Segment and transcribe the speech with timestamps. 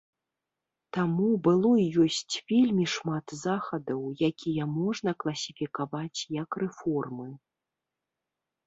[0.95, 7.29] Таму было і ёсць вельмі шмат захадаў, якія можна класіфікаваць як рэформы.